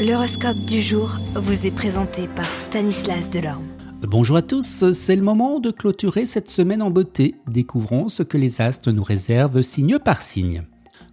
L'horoscope 0.00 0.60
du 0.60 0.80
jour 0.80 1.18
vous 1.34 1.66
est 1.66 1.70
présenté 1.70 2.26
par 2.26 2.48
Stanislas 2.54 3.28
Delorme. 3.28 3.66
Bonjour 4.00 4.38
à 4.38 4.40
tous, 4.40 4.90
c'est 4.94 5.14
le 5.14 5.20
moment 5.20 5.60
de 5.60 5.70
clôturer 5.70 6.24
cette 6.24 6.48
semaine 6.48 6.80
en 6.80 6.90
beauté. 6.90 7.34
Découvrons 7.46 8.08
ce 8.08 8.22
que 8.22 8.38
les 8.38 8.62
astres 8.62 8.92
nous 8.92 9.02
réservent 9.02 9.60
signe 9.60 9.98
par 9.98 10.22
signe. 10.22 10.62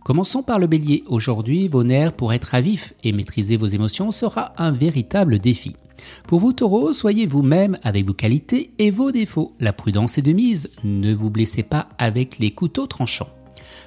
Commençons 0.05 0.41
par 0.41 0.57
le 0.57 0.67
bélier. 0.67 1.03
Aujourd'hui, 1.07 1.67
vos 1.67 1.83
nerfs 1.83 2.13
pour 2.13 2.31
être 2.31 2.55
à 2.55 2.61
vif 2.61 2.93
et 3.03 3.11
maîtriser 3.11 3.57
vos 3.57 3.65
émotions 3.65 4.13
sera 4.13 4.53
un 4.57 4.71
véritable 4.71 5.39
défi. 5.39 5.75
Pour 6.25 6.39
vous 6.39 6.53
taureaux, 6.53 6.93
soyez 6.93 7.25
vous-même 7.25 7.77
avec 7.83 8.05
vos 8.05 8.13
qualités 8.13 8.71
et 8.79 8.89
vos 8.89 9.11
défauts. 9.11 9.53
La 9.59 9.73
prudence 9.73 10.17
est 10.17 10.21
de 10.21 10.31
mise, 10.31 10.69
ne 10.85 11.13
vous 11.13 11.29
blessez 11.29 11.63
pas 11.63 11.89
avec 11.97 12.39
les 12.39 12.51
couteaux 12.51 12.87
tranchants. 12.87 13.27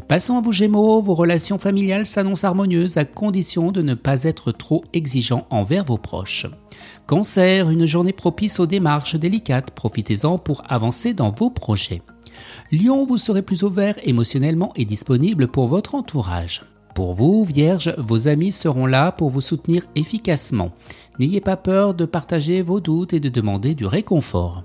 Passons 0.08 0.36
à 0.36 0.40
vous 0.40 0.52
Gémeaux, 0.52 1.00
vos 1.02 1.14
relations 1.14 1.58
familiales 1.58 2.06
s'annoncent 2.06 2.46
harmonieuses 2.46 2.96
à 2.96 3.04
condition 3.04 3.72
de 3.72 3.82
ne 3.82 3.94
pas 3.94 4.24
être 4.24 4.52
trop 4.52 4.84
exigeant 4.92 5.46
envers 5.50 5.84
vos 5.84 5.98
proches. 5.98 6.46
Cancer, 7.06 7.70
une 7.70 7.86
journée 7.86 8.12
propice 8.12 8.60
aux 8.60 8.66
démarches 8.66 9.16
délicates, 9.16 9.70
profitez-en 9.70 10.38
pour 10.38 10.62
avancer 10.68 11.14
dans 11.14 11.30
vos 11.30 11.50
projets. 11.50 12.02
Lion, 12.72 13.04
vous 13.04 13.18
serez 13.18 13.42
plus 13.42 13.62
ouvert 13.62 13.96
émotionnellement 14.04 14.72
et 14.76 14.84
disponible 14.84 15.48
pour 15.48 15.66
votre 15.68 15.94
entourage. 15.94 16.62
Pour 16.94 17.14
vous, 17.14 17.44
Vierge, 17.44 17.94
vos 17.98 18.28
amis 18.28 18.52
seront 18.52 18.86
là 18.86 19.12
pour 19.12 19.30
vous 19.30 19.40
soutenir 19.40 19.86
efficacement. 19.94 20.70
N'ayez 21.18 21.40
pas 21.40 21.56
peur 21.56 21.94
de 21.94 22.04
partager 22.04 22.62
vos 22.62 22.80
doutes 22.80 23.12
et 23.12 23.20
de 23.20 23.28
demander 23.28 23.74
du 23.74 23.86
réconfort. 23.86 24.62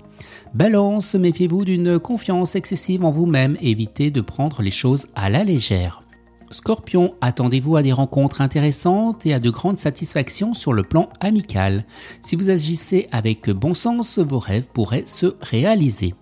Balance, 0.56 1.14
méfiez-vous 1.14 1.66
d'une 1.66 1.98
confiance 1.98 2.56
excessive 2.56 3.04
en 3.04 3.10
vous-même, 3.10 3.58
évitez 3.60 4.10
de 4.10 4.22
prendre 4.22 4.62
les 4.62 4.70
choses 4.70 5.08
à 5.14 5.28
la 5.28 5.44
légère. 5.44 6.02
Scorpion, 6.50 7.14
attendez-vous 7.20 7.76
à 7.76 7.82
des 7.82 7.92
rencontres 7.92 8.40
intéressantes 8.40 9.26
et 9.26 9.34
à 9.34 9.38
de 9.38 9.50
grandes 9.50 9.78
satisfactions 9.78 10.54
sur 10.54 10.72
le 10.72 10.82
plan 10.82 11.10
amical. 11.20 11.84
Si 12.22 12.36
vous 12.36 12.48
agissez 12.48 13.06
avec 13.12 13.50
bon 13.50 13.74
sens, 13.74 14.18
vos 14.18 14.38
rêves 14.38 14.68
pourraient 14.72 15.04
se 15.04 15.36
réaliser. 15.42 16.14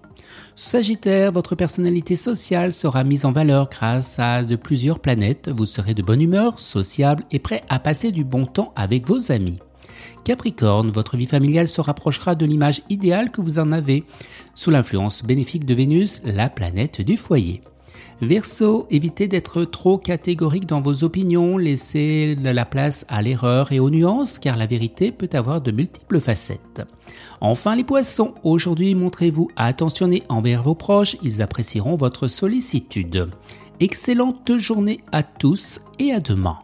Sagittaire, 0.57 1.31
votre 1.31 1.55
personnalité 1.55 2.17
sociale 2.17 2.73
sera 2.73 3.05
mise 3.05 3.27
en 3.27 3.31
valeur 3.31 3.69
grâce 3.71 4.19
à 4.19 4.43
de 4.43 4.57
plusieurs 4.57 4.99
planètes. 4.99 5.49
Vous 5.49 5.65
serez 5.65 5.95
de 5.95 6.03
bonne 6.03 6.23
humeur, 6.23 6.59
sociable 6.59 7.23
et 7.31 7.39
prêt 7.39 7.63
à 7.69 7.79
passer 7.79 8.11
du 8.11 8.25
bon 8.25 8.47
temps 8.47 8.73
avec 8.75 9.07
vos 9.07 9.31
amis. 9.31 9.61
Capricorne, 10.25 10.91
votre 10.91 11.17
vie 11.17 11.27
familiale 11.27 11.69
se 11.69 11.81
rapprochera 11.81 12.35
de 12.35 12.47
l'image 12.47 12.83
idéale 12.89 13.31
que 13.31 13.43
vous 13.43 13.59
en 13.59 13.73
avez, 13.73 14.05
sous 14.55 14.71
l'influence 14.71 15.23
bénéfique 15.23 15.67
de 15.67 15.75
Vénus, 15.75 16.23
la 16.25 16.49
planète 16.49 17.03
du 17.03 17.17
foyer. 17.17 17.61
Verseau, 18.21 18.87
évitez 18.91 19.29
d'être 19.29 19.65
trop 19.65 19.99
catégorique 19.99 20.67
dans 20.67 20.81
vos 20.81 21.05
opinions, 21.05 21.59
laissez 21.59 22.37
la 22.41 22.65
place 22.65 23.05
à 23.09 23.23
l'erreur 23.23 23.73
et 23.73 23.81
aux 23.81 23.91
nuances 23.91 24.39
car 24.39 24.57
la 24.57 24.67
vérité 24.67 25.13
peut 25.13 25.29
avoir 25.33 25.61
de 25.61 25.73
multiples 25.73 26.21
facettes. 26.21 26.83
Enfin 27.41 27.77
les 27.77 27.85
poissons, 27.85 28.35
aujourd'hui 28.43 28.95
montrez-vous 28.95 29.51
attentionné 29.57 30.23
envers 30.29 30.63
vos 30.63 30.75
proches, 30.75 31.17
ils 31.23 31.43
apprécieront 31.43 31.97
votre 31.97 32.29
sollicitude. 32.29 33.29
Excellente 33.81 34.57
journée 34.59 35.01
à 35.13 35.23
tous 35.23 35.81
et 35.99 36.13
à 36.13 36.21
demain. 36.21 36.64